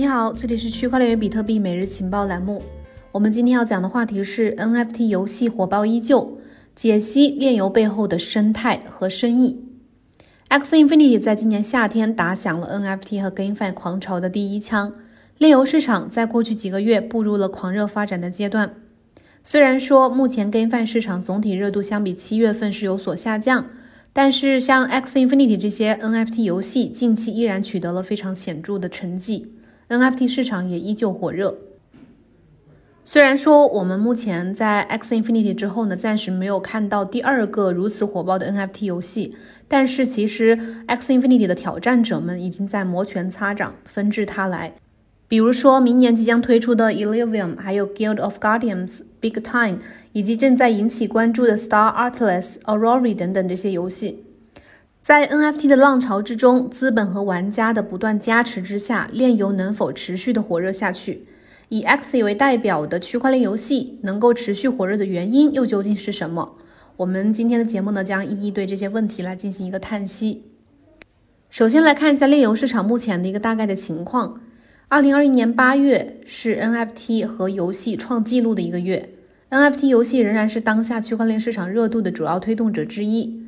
[0.00, 2.62] 你好，这里是区块链与比特币每日情报栏目。
[3.12, 6.38] 我们今天要讲的话题是 NFT 游戏火爆依旧，
[6.74, 9.62] 解析链游背后的生态和生意。
[10.48, 14.94] X Infinity 在今年夏天打响了 NFT 和 GameFi 狂潮的第一枪，
[15.36, 18.76] 链游市场在过去几个月步入了狂热发展的阶段。
[19.44, 23.66] 虽然说目前 GameFi 市场总体热度相比七月份是有所下降，
[24.14, 29.52] 但是像 X Infinity 这些 NFT 游戏近期依然取得了非常显著的成绩
[29.90, 31.58] ，NFT 市场也依旧火热。
[33.02, 39.34] 虽然说我们目前在 X Infinity 之后呢，暂时没有看到第二个如此火爆的 NFT 游戏，
[39.66, 44.74] 但是其实 X Infinity 的挑战者们已经在摩拳擦掌，纷至沓来。
[45.26, 49.78] 比如说明年即将推出的 Illuvium，还有 Guild of Guardians、Big Time，
[50.12, 54.24] 以及正在引起关注的 Star Atlas、Aurora 等等这些游戏，
[55.10, 61.26] 在 NFT 的浪潮之中，资本和玩家的不断加持之下，链游能否持续的火热下去？
[61.68, 66.54] 以 X 为代表的区块链游戏能够持续火热的原因又究竟是什么？
[66.96, 70.44] 我们今天的节目呢，将一一对这些问题来进行一个探析。
[71.48, 74.40] 首先来看一下链游市场目前的一个大概的情况。
[74.86, 79.08] 二零二一年八月是 NFT 和游戏创纪录的一个月
[79.50, 83.40] ，NFT 游戏仍然是当下区块链市场热度的主要推动者之一。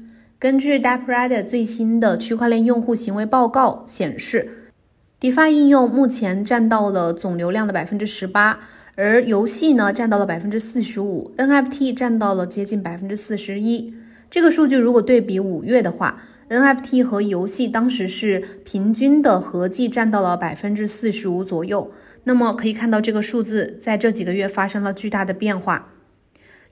[0.42, 4.72] 根据 d a p r a d e 最新的区块链用户行为报告显示。
[5.20, 8.58] DeFi 应用目前占到了总流量的百分之十八，
[8.96, 13.94] 而游戏呢占到了百分之四十五，NFT 占到了接近百分之四十一。
[14.28, 21.92] 这个数据如果对比五月的话，NFT 和游戏当时是平均的合计占到了百分之四十五左右。
[22.24, 25.91] 那么可以看到这个数字在这几个月发生了巨大的变化。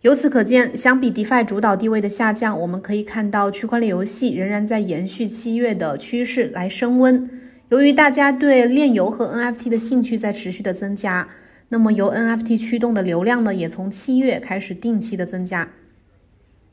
[0.02, 7.28] 由此可见，相比 DeFi 主导地位的下降，我们可以看到区块链游戏仍然在延续七月的趋势来升温。
[7.68, 11.28] 由于大家对链游和 NFT 的兴趣在持续的增加，
[11.68, 15.68] 那么由 NFT 驱动的流量呢，也从七月开始定期的增加。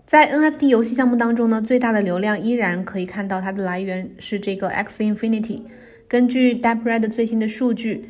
[0.06, 5.64] 在 NFT 游戏项目当中呢，最大的流量依然可以看到它的来源是这个 X Infinity。
[6.08, 8.10] 根据 d a p r e d 最新的数据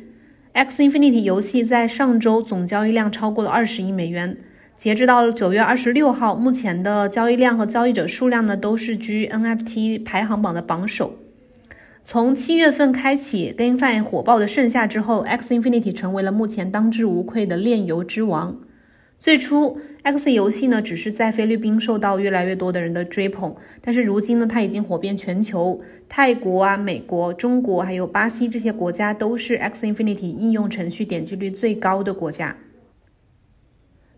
[0.52, 4.36] ，X Infinity 游戏在上周总交易量超过了二十亿美元。
[4.78, 11.16] 截止到九月二十六号，目前的交易量和交易者数量呢，都是居 NFT 排行榜的榜首。
[12.04, 18.56] 从七月份开启 GameFi 火爆的盛夏之后，X Infinity 成为了目前当之无愧的炼油之王。
[19.18, 32.54] 最初，X 游戏呢只是在菲律宾受到越来越多的人的追捧，但是如今呢，它已经火遍全球，泰国啊、美国、中国还有巴西这些国家都是 X Infinity 应用程序点击率最高的国家。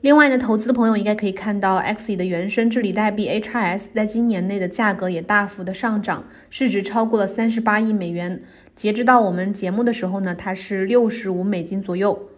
[0.03, 8.41] 另外呢，投资的朋友应该可以看到，Xe 的原生治理代币 HIS 在今年内的价格也大幅的上涨，市值超过了三十八亿美元。
[8.75, 12.29] 截止到我们节目的时候呢，它是六十五美金左右。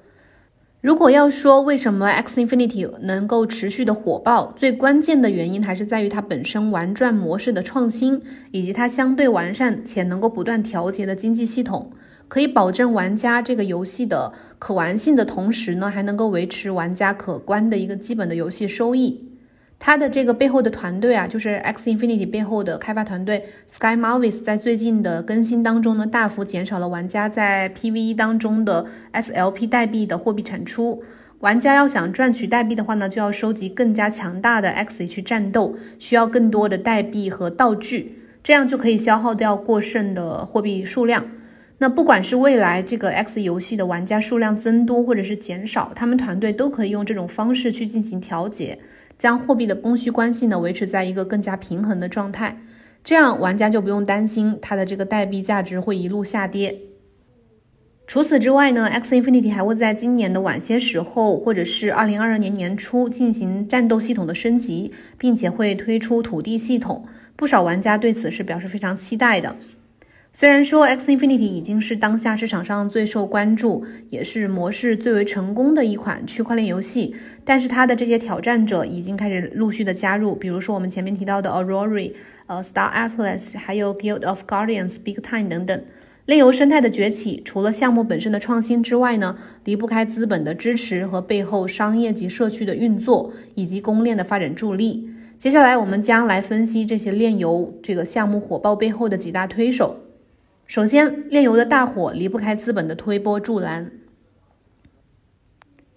[0.80, 11.92] 如果要说为什么 X Infinity 能够持续的火爆，最关键的原因还是在于它本身玩转模式的创新，以及它相对完善且能够不断调节的经济系统，
[12.32, 19.28] 可以保证玩家这个游戏的可玩性的同时呢，还能够维持玩家可观的一个基本的游戏收益。
[19.78, 31.02] 它的这个背后的团队啊，就是 X Infinity 背后的开发团队 Sky Mavis，在最近的更新当中呢，大幅减少了玩家在 PVE 当中的 SLP 代币的货币产出。
[31.40, 41.26] 玩家要想赚取代币的话呢，就要收集更加强大的 X 去战斗，需要更多的代币和道具，这样就可以消耗掉过剩的货币数量。
[41.82, 48.78] 那不管是未来这个 X 游戏的玩家数量增多或者是减少，他们团队都可以用这种方式去进行调节。
[49.18, 52.56] 将货币的供需关系呢维持在一个更加平衡的状态，
[53.02, 56.78] 这样玩家就不用担心它的这个代币价值会一路下跌。
[58.06, 67.04] 除此之外呢，X Infinity 还会在今年的晚些时候，或者是二零二二年年初进行战斗系统的升级，并且会推出土地系统，
[67.34, 69.56] 不少玩家对此是表示非常期待的。
[70.34, 77.14] 虽然说 X Infinity 已经是当下市场上最受关注，也是模式最为成功的一款区块链游戏，
[77.44, 82.10] 但是它的这些挑战者已经开始陆续的加入，比如说我们前面提到的 Aurora、
[82.46, 85.84] 呃 Star Atlas，还有 Guild of Guardians、Big Time 等等。
[86.24, 95.10] 链游生态的崛起，除了项目本身的创新之外呢，离不开资本的支持和背后商业及社区的运作，以及公链的发展助力。
[95.38, 99.96] 接下来我们将来分析这些链游这个项目火爆背后的几大推手。
[100.72, 103.92] 首先，炼油的大火离不开资本的推波助澜。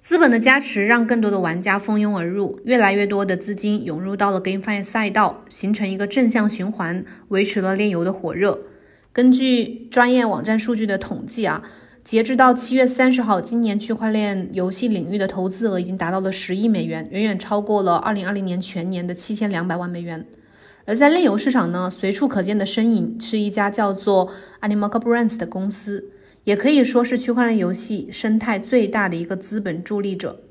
[0.02, 8.60] 资本的加持让更多的玩家蜂拥而入，越来越多的资金涌入到了 GameFi 赛道，形成一个正向循环，维持了炼油的火热。
[9.14, 11.64] 根据专业网站数据的统计啊，
[12.04, 20.26] 截至到七月三十号，今年区块链游戏领域的投资额已经达到了十亿美元，远远超过了二零二零年全年的七千两百万美元。
[20.86, 26.12] 而在链游市场呢，随处可见的身影是一家叫做 Animoca Brands 的公司，
[26.44, 30.42] 也可以说是区块链游戏生态最大的一个资本助力者。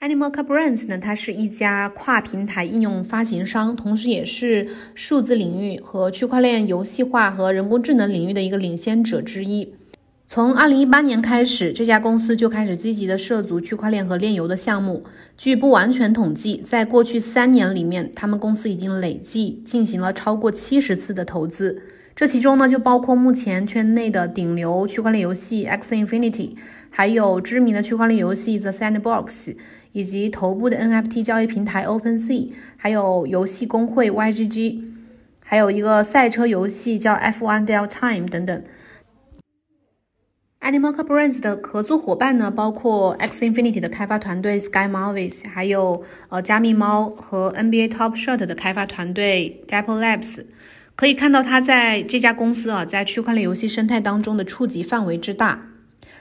[0.00, 9.74] Animoca Brands 呢，它是一家跨平台应用发行商，同时也是数字领域和区块链游戏化和人工智能领域的一个领先者之一。
[10.26, 15.04] 从二零一八年开始，这家公司就开始积极的涉足区块链和链游的项目。
[15.36, 21.82] 据不完全统计，在过去三年里面，他们公司已经累计进行了超过七十次的投资。
[22.14, 26.52] 这其中呢，就包括目前圈内的顶流区块链游戏 X Infinity，
[26.88, 29.54] 还有知名的区块链游戏 The Sandbox。
[29.94, 32.48] 以及头部的 NFT 交易平台 OpenSea，
[32.78, 34.82] 还有游戏公会 YGG，
[35.40, 38.62] 还有一个赛车游戏叫 F1 Del Time 等等。
[40.62, 50.44] Animoca Brands 的合作伙伴呢，包括 X Infinity 的开发团队 SkyMavis，还有呃加密猫和 NBA Top Shot 的开发团队 Dapple Labs。
[50.94, 55.66] 可以看到，它在这家公司啊，在区块链游戏生态当中的触及范围之大。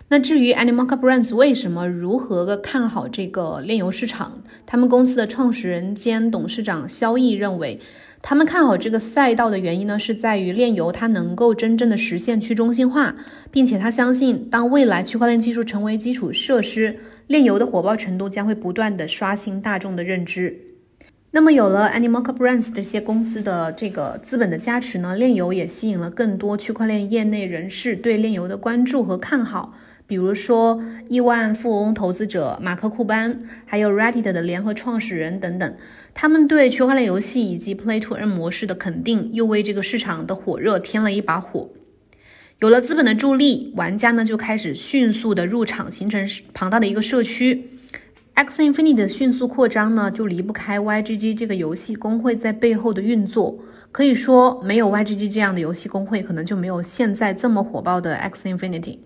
[0.07, 7.79] 那至于 Animoca Brands 为什么如何的看好这个炼油市场，他们公司的创始人兼董事长肖毅认为，
[8.21, 13.15] 他们看好这个赛道的原因呢，是在于炼油它能够真正的实现去中心化，
[13.49, 16.97] 并且他相信，当未来区块链技术成为基础设施，
[17.27, 20.55] 炼油的火爆程度将会不断的刷新大众的认知。
[21.31, 29.73] 那么有了 Animoca Brands 这些公司的这个资本的加持呢，炼油也吸引了更多区块链业内人士对炼油的关注和看好。
[30.05, 35.73] 比如说亿万富翁投资者马克库班，还有 Reddit 的联合创始人等等，
[36.13, 41.69] 他们对区块链游戏以及 Play to Earn 模式的肯定，又为这个市场的火热添了一把火。
[42.59, 47.69] 有了资本的助力，玩家呢就开始迅速的入场，形成庞大的一个社区。
[48.33, 53.59] X Infinity 的迅速扩张呢，就离不开 YGG 这个游戏公会在背后的运作。
[53.91, 58.99] 可以说，没有 YGG 这样的游戏公会，可能就没有现在这么火爆的 X Infinity。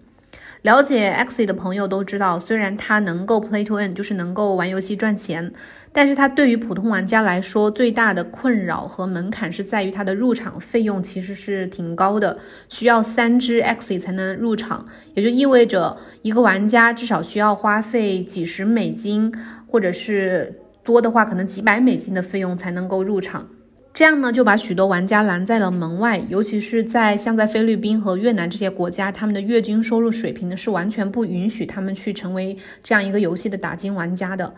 [0.66, 5.54] 了解 X 的朋友都知道，虽然它能够 Play to Earn，就是能够玩游戏赚钱，
[5.92, 14.84] 但是它对于普通玩家来说，最大的困扰和门槛是在于它的入场费用其实是挺高的，需要三只 X 才能入场，
[15.14, 19.32] 也就意味着一个玩家至少需要花费几十美金，
[19.68, 20.52] 或者是
[20.84, 23.48] 多的话可能几百美金的费用才能够入场。
[23.96, 34.54] 这样呢，就把许多玩家拦在了门外，尤其是在像在菲律宾和越南这些国家，他们的月均收入水平呢是完全不允许他们去成为这样一个游戏的打金玩家的。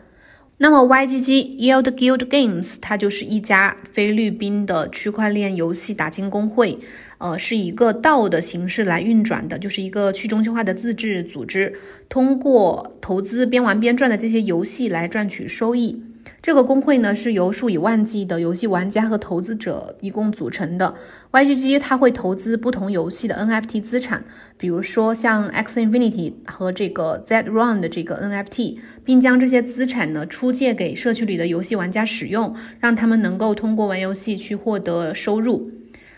[0.57, 6.79] 那么 YGG Yield Guild Games 它就是一家菲律宾的区块链游戏打金工会，
[7.19, 11.71] 呃，是一个道的形式来运转的，就是一个去中心化的自治组织，
[12.09, 16.01] 通过投资边玩边赚的这些游戏来赚取收益。
[16.39, 20.95] 这个工会呢是由数以万计的游戏玩家和投资者一共组成的。
[21.31, 24.23] YGG 它会投资不同游戏的 NFT 资产，
[24.57, 35.71] 比如说像 X Infinity 和这个 Z roun 的这个 NFT，并将这些资产呢出借给社区里的游戏玩家使用，让他们能够通过玩游戏去获得收入。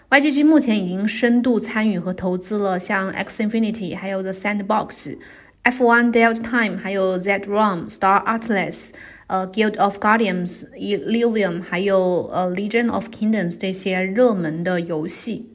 [0.10, 5.18] YGG 目前已经深度参与和投资了像 X Infinity，还有 The Sandbox、
[5.64, 8.90] F1 Delta Time，还有 Z Run、Star Atlas。
[9.30, 15.52] 呃，Guild of Guardians、Elysium，还有呃 Legion of Kingdoms 这些热门的游戏，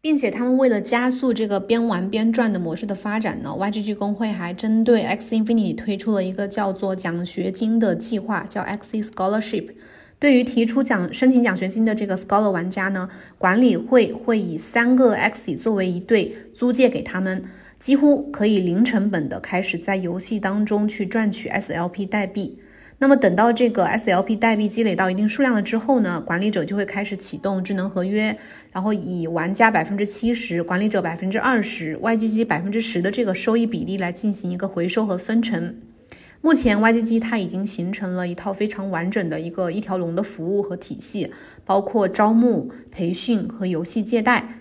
[0.00, 9.70] 并且他们为了加速这个边玩边赚的模式的发展呢，YGG 公会还针对 X Infinity 推出了一个叫做奖学金的计划，叫 X Scholarship。
[10.20, 13.08] 对于提出奖申请奖学金的这个 Scholar 玩家呢，
[13.38, 17.42] 管理会会以三个 X 作为一对租借给他们。
[17.80, 22.58] 几乎可以零成本的开始在游戏当中去赚取 SLP 代币。
[22.98, 28.36] 那么等到这个 SLP 代币积累到一定数量了之后呢，管理者就会开始启动智能合约，
[28.70, 35.74] 然后以玩家百分之七十、管理者百分之二十、YGG 百分之十的这个收益比例来进行一个回收和分成。
[36.42, 41.32] 目前 YGG 它已经形成了一套非常完整的一个一条龙的服务和体系，
[41.64, 44.59] 包括招募、培训和游戏借贷。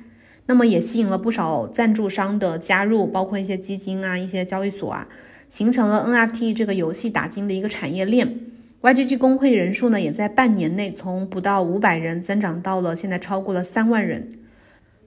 [0.50, 5.08] 那么也吸引了不少赞助商的加入，包括一些基金啊、一些交易所啊，
[5.48, 8.36] 形成了 NFT 这个游戏打金的一个产业链。
[8.82, 14.28] YGG 公会人数呢，也在半年内从不到五百人增长到了现在超过了三万人。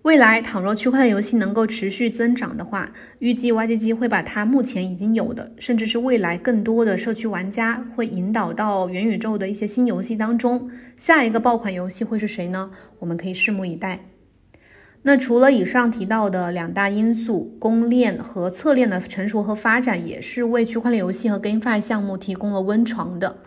[0.03, 10.71] 未来倘若区块链游戏能够持续增长的话，预计 YGG 会把它目前已经有的，甚至是未来更多的社区玩家，会引导到元宇宙的一些新游戏当中。
[10.97, 12.71] 下一个爆款游戏会是谁呢？
[13.01, 14.12] 我们可以拭目以待。
[15.05, 23.39] 那除了以上提到的两大因素，公链和侧链的成熟和发展，也是为区块链游戏和 GameFi 项目提供了温床的。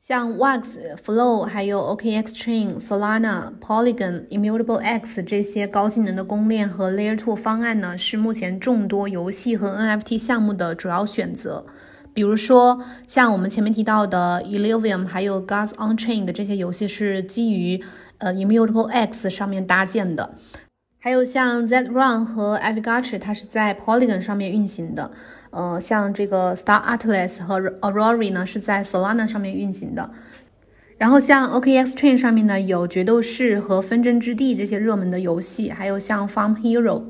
[0.00, 11.64] 像 Wax、Flow、还有 OKX Chain、Solana、Polygon、Immutable X 这些高性能的公链和 Layer Two 方案呢，是目前众多游戏和 NFT 项目的主要选择。
[12.12, 17.82] 比如说，像我们前面提到的 Elivium，还有 Gas On Chain 的这些游戏是基于
[18.18, 20.34] 呃 Immutable X 上面搭建的。
[21.04, 25.10] 还有像 Zrun 和 a v i g a c h i 它是在 Polygon 上面运行的。
[25.50, 30.10] 呃，像这个 Star Atlas 和 Aurora 呢，是在 Solana 上面运行的。
[30.96, 37.02] 然后像 OKX Chain 上面呢，有决斗士和纷争之地这些热门的游戏，还有像 Farm Hero。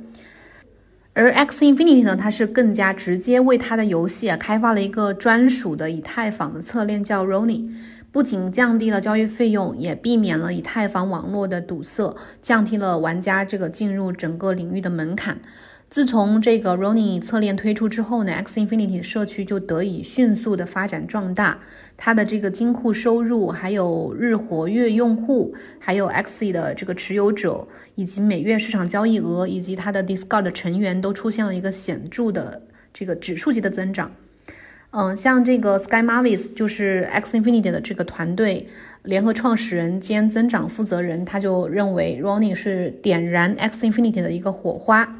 [1.12, 7.70] 而 X Infinity 呢，它是更加直接为它的游戏啊开发了一个专属的以太坊的侧链，叫 Roni。
[8.14, 15.40] 不仅降低了交易费用，也避免了以太坊网络的堵塞，降低了玩家这个进入整个领域的门槛。
[15.90, 21.58] 自从这个 Roni 侧链推出之后呢，X Infinity 社区就得以迅速的发展壮大。
[21.96, 27.66] 它的这个金库收入，还有日活跃用户，还有 X 的这个持有者，
[27.96, 34.12] 以及每月市场交易额，以及它的 Discord 成员都出现了一个显著的这个指数级的增长。
[34.96, 38.68] 嗯，像这个 Sky Marvis 就是 X Infinity 的这个团队
[39.02, 45.16] 联合创始人兼增长负责人，他就认为 Roni 是点燃 X Infinity 的一个火花。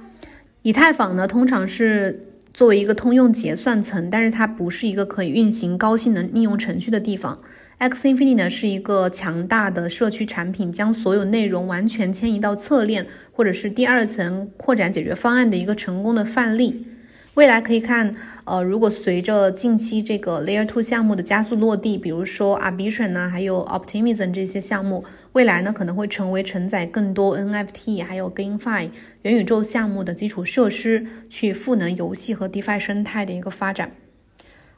[0.62, 7.40] 以太坊呢，通常是作为一个通用结算层，但是它不是一个可以运行高性能应用程序的地方。
[7.78, 16.86] X Infinity 呢是一个强大的社区产品，将所有内容完全迁移到侧链或者是第二层扩展解决方案的一个成功的范例。
[17.34, 18.14] 未来可以看，
[18.44, 28.90] 呃，如果随着近期这个 Layer Two 项目的加速落地，比如说 Arbitrum 呢，还有 Optimism 这些项目，未来呢可能会成为承载更多 NFT 还有 GameFi
[29.22, 33.92] 元宇宙项目的基础设施，去赋能游戏和 DeFi 生态的一个发展。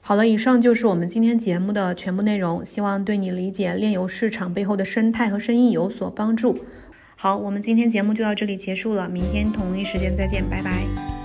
[0.01, 6.61] 好了，以上就是我们今天节目的全部内容，希望对你理解炼油市场背后的生态和生意有所帮助。
[7.17, 11.16] 好，我们今天节目就到这里结束了，明天同一时间再见，拜拜。